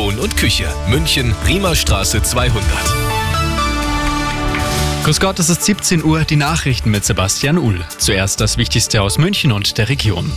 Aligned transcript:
Balkon 0.00 0.18
und 0.18 0.36
Küche. 0.36 0.66
München, 0.88 1.34
Riemerstraße 1.46 2.22
200. 2.22 2.64
Grüß 5.04 5.20
Gott, 5.20 5.38
es 5.38 5.50
ist 5.50 5.62
17 5.62 6.02
Uhr, 6.02 6.24
die 6.24 6.36
Nachrichten 6.36 6.90
mit 6.90 7.04
Sebastian 7.04 7.58
Uhl. 7.58 7.84
Zuerst 7.98 8.40
das 8.40 8.56
Wichtigste 8.56 9.02
aus 9.02 9.18
München 9.18 9.52
und 9.52 9.76
der 9.76 9.90
Region. 9.90 10.32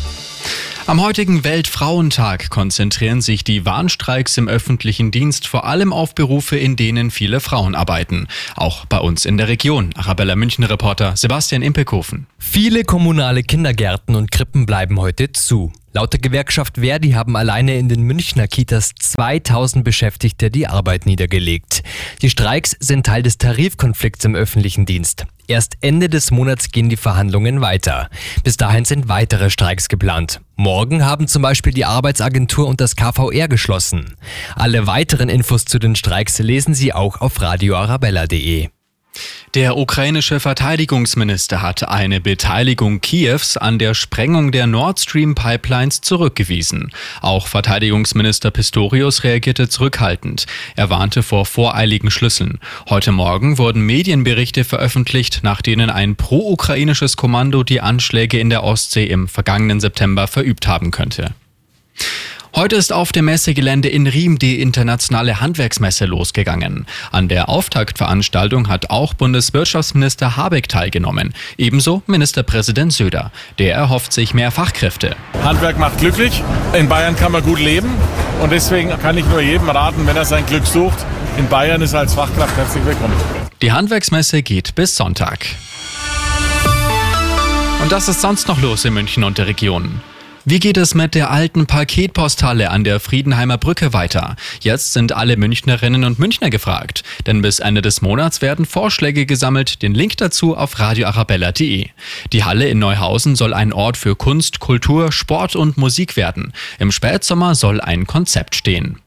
Am 0.86 1.02
heutigen 1.02 1.46
Weltfrauentag 1.46 2.50
konzentrieren 2.50 3.22
sich 3.22 3.46
die 3.46 3.66
Warnstreiks 3.66 4.38
im 4.38 4.50
öffentlichen 4.50 5.12
Dienst 5.12 5.48
vor 5.48 5.66
allem 5.66 5.94
auf 5.94 6.14
Berufe, 6.14 6.58
in 6.58 6.76
denen 6.76 7.10
viele 7.10 7.40
Frauen 7.40 7.74
arbeiten. 7.74 8.28
Auch 8.58 8.84
bei 8.86 8.98
uns 8.98 9.24
in 9.24 9.38
der 9.38 9.48
Region. 9.48 9.92
Arabella 9.96 10.36
München-Reporter 10.36 11.16
Sebastian 11.16 11.62
Impekofen. 11.62 12.28
Viele 12.38 12.84
kommunale 12.84 13.44
Kindergärten 13.44 14.16
und 14.16 14.30
Krippen 14.30 14.66
bleiben 14.66 15.00
heute 15.00 15.32
zu. 15.32 15.72
Laut 15.96 16.12
der 16.12 16.20
Gewerkschaft 16.20 16.78
Verdi 16.78 17.12
haben 17.12 17.36
alleine 17.36 17.78
in 17.78 17.88
den 17.88 18.02
Münchner 18.02 18.48
Kitas 18.48 18.94
2000 19.00 19.86
Beschäftigte 19.86 20.50
die 20.50 20.66
Arbeit 20.68 21.06
niedergelegt. 21.06 21.84
Die 22.24 22.32
Streiks 22.32 22.76
sind 22.80 23.06
Teil 23.06 23.22
des 23.22 23.38
Tarifkonflikts 23.38 24.26
im 24.26 24.34
öffentlichen 24.34 24.88
Dienst. 24.88 25.28
Erst 25.48 25.78
Ende 25.82 26.10
des 26.10 26.32
Monats 26.32 26.72
gehen 26.72 26.90
die 26.90 26.98
Verhandlungen 26.98 27.62
weiter. 27.62 28.10
Bis 28.44 28.58
dahin 28.58 28.86
sind 28.86 29.08
weitere 29.08 29.52
Streiks 29.52 29.88
geplant. 29.88 30.42
Morgen 30.56 31.06
haben 31.06 31.28
zum 31.28 31.44
Beispiel 31.44 31.74
die 31.74 31.86
Arbeitsagentur 31.86 32.66
und 32.66 32.82
das 32.82 32.96
KVR 32.96 33.48
geschlossen. 33.48 34.16
Alle 34.56 34.88
weiteren 34.88 35.30
Infos 35.30 35.66
zu 35.66 35.78
den 35.78 35.96
Streiks 35.96 36.40
lesen 36.40 36.74
Sie 36.74 36.92
auch 36.92 37.22
auf 37.22 37.40
radioarabella.de. 37.40 38.70
Der 39.54 39.78
ukrainische 39.78 40.40
Verteidigungsminister 40.40 41.62
hat 41.62 41.88
eine 41.88 42.20
Beteiligung 42.20 43.02
Kiews 43.02 43.56
an 43.56 43.78
der 43.78 43.94
Sprengung 43.94 44.52
der 44.52 44.66
Nord 44.66 45.00
Stream 45.00 45.36
Pipelines 45.36 46.02
zurückgewiesen. 46.02 46.92
Auch 47.22 47.46
Verteidigungsminister 47.46 48.50
Pistorius 48.50 49.24
reagierte 49.24 49.70
zurückhaltend. 49.70 50.48
Er 50.76 50.90
warnte 50.90 51.22
vor 51.22 51.46
voreiligen 51.46 52.10
Schlüsseln. 52.10 52.60
Heute 52.90 53.12
Morgen 53.12 53.60
wurden 53.60 53.82
Medienberichte 53.82 54.64
veröffentlicht, 54.64 55.42
nach 55.44 55.62
denen 55.62 55.92
ein 55.92 56.16
pro-ukrainisches 56.16 57.16
Kommando 57.16 57.64
die 57.64 57.82
Anschläge 57.82 58.40
in 58.40 58.50
der 58.50 58.64
Ostsee 58.64 59.06
im 59.06 59.28
vergangenen 59.28 59.80
September 59.80 60.28
verübt 60.28 60.68
haben 60.68 60.90
könnte. 60.90 61.36
Heute 62.56 62.76
ist 62.76 62.94
auf 62.94 63.12
dem 63.12 63.26
Messegelände 63.26 63.90
in 63.90 64.06
Riem 64.06 64.38
die 64.38 64.62
internationale 64.62 65.42
Handwerksmesse 65.42 66.06
losgegangen. 66.06 66.86
An 67.12 67.28
der 67.28 67.50
Auftaktveranstaltung 67.50 68.68
hat 68.68 68.92
auch 68.92 69.16
Bundeswirtschaftsminister 69.16 70.38
Habeck 70.38 70.70
teilgenommen, 70.70 71.34
ebenso 71.58 72.04
Ministerpräsident 72.06 72.94
Söder. 72.94 73.32
Der 73.58 73.74
erhofft 73.74 74.14
sich 74.14 74.36
mehr 74.36 74.52
Fachkräfte. 74.52 75.16
Handwerk 75.44 75.80
macht 75.80 75.98
glücklich. 75.98 76.44
In 76.78 76.88
Bayern 76.88 77.16
kann 77.16 77.32
man 77.32 77.42
gut 77.42 77.60
leben 77.60 77.90
und 78.40 78.52
deswegen 78.52 78.90
kann 79.00 79.18
ich 79.18 79.26
nur 79.26 79.42
jedem 79.42 79.72
raten, 79.72 80.06
wenn 80.06 80.16
er 80.16 80.26
sein 80.26 80.46
Glück 80.46 80.68
sucht, 80.68 81.04
in 81.40 81.48
Bayern 81.48 81.82
ist 81.82 81.94
er 81.94 82.02
als 82.02 82.14
Fachkraft 82.14 82.56
herzlich 82.56 82.86
willkommen. 82.86 83.16
Die 83.64 83.72
Handwerksmesse 83.72 84.44
geht 84.44 84.76
bis 84.76 84.96
Sonntag. 84.96 85.48
Und 87.82 87.92
das 87.92 88.08
ist 88.08 88.22
sonst 88.22 88.48
noch 88.48 88.62
los 88.62 88.86
in 88.86 88.94
München 88.94 89.24
und 89.24 89.40
der 89.40 89.48
Region. 89.48 90.02
Wie 90.46 90.60
geht 90.60 90.76
es 90.76 90.94
mit 90.94 91.16
der 91.16 91.32
alten 91.32 91.68
Paketposthalle 91.68 92.70
an 92.70 92.84
der 92.84 93.00
Friedenheimer 93.00 93.58
Brücke 93.58 93.94
weiter? 93.94 94.36
Jetzt 94.60 94.92
sind 94.92 95.14
alle 95.14 95.38
Münchnerinnen 95.38 96.04
und 96.04 96.20
Münchner 96.20 96.50
gefragt, 96.50 97.04
denn 97.26 97.42
bis 97.42 97.60
Ende 97.60 97.82
des 97.82 98.02
Monats 98.02 98.42
werden 98.42 98.66
Vorschläge 98.66 99.26
gesammelt, 99.26 99.82
den 99.82 99.94
Link 99.94 100.18
dazu 100.18 100.58
auf 100.58 100.78
radioarabella.de. 100.80 101.88
Die 102.34 102.44
Halle 102.44 102.68
in 102.68 102.80
Neuhausen 102.80 103.38
soll 103.38 103.54
ein 103.54 103.72
Ort 103.72 103.96
für 103.96 104.18
Kunst, 104.18 104.60
Kultur, 104.60 105.14
Sport 105.14 105.56
und 105.56 105.78
Musik 105.78 106.18
werden. 106.18 106.52
Im 106.78 106.92
Spätsommer 106.92 107.56
soll 107.56 107.80
ein 107.80 108.06
Konzept 108.06 108.56
stehen. 108.56 109.00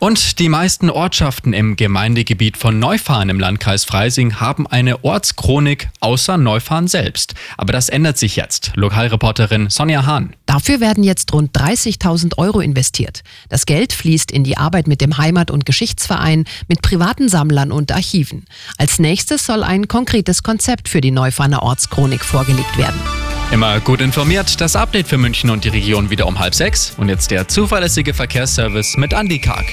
Und 0.00 0.38
die 0.38 0.48
meisten 0.48 0.90
Ortschaften 0.90 1.52
im 1.52 1.74
Gemeindegebiet 1.74 2.56
von 2.56 2.78
Neufahren 2.78 3.28
im 3.30 3.40
Landkreis 3.40 3.84
Freising 3.84 4.36
haben 4.36 4.68
eine 4.68 5.02
Ortschronik 5.02 5.88
außer 5.98 6.38
Neufahren 6.38 6.86
selbst. 6.86 7.34
Aber 7.56 7.72
das 7.72 7.88
ändert 7.88 8.16
sich 8.16 8.36
jetzt. 8.36 8.70
Lokalreporterin 8.76 9.70
Sonja 9.70 10.06
Hahn. 10.06 10.36
Dafür 10.46 10.78
werden 10.78 11.02
jetzt 11.02 11.32
rund 11.32 11.50
30.000 11.58 12.38
Euro 12.38 12.60
investiert. 12.60 13.22
Das 13.48 13.66
Geld 13.66 13.92
fließt 13.92 14.30
in 14.30 14.44
die 14.44 14.56
Arbeit 14.56 14.86
mit 14.86 15.00
dem 15.00 15.18
Heimat- 15.18 15.50
und 15.50 15.66
Geschichtsverein, 15.66 16.44
mit 16.68 16.80
privaten 16.80 17.28
Sammlern 17.28 17.72
und 17.72 17.90
Archiven. 17.90 18.44
Als 18.76 19.00
nächstes 19.00 19.46
soll 19.46 19.64
ein 19.64 19.88
konkretes 19.88 20.44
Konzept 20.44 20.88
für 20.88 21.00
die 21.00 21.10
Neufahrener 21.10 21.64
Ortschronik 21.64 22.24
vorgelegt 22.24 22.78
werden. 22.78 23.17
Immer 23.50 23.80
gut 23.80 24.02
informiert, 24.02 24.60
das 24.60 24.76
Update 24.76 25.08
für 25.08 25.16
München 25.16 25.48
und 25.48 25.64
die 25.64 25.70
Region 25.70 26.10
wieder 26.10 26.26
um 26.26 26.38
halb 26.38 26.54
sechs. 26.54 26.92
Und 26.98 27.08
jetzt 27.08 27.30
der 27.30 27.48
zuverlässige 27.48 28.12
Verkehrsservice 28.12 28.98
mit 28.98 29.14
Andy 29.14 29.38
Karg. 29.38 29.64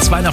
Zwei 0.00 0.22
nach 0.22 0.30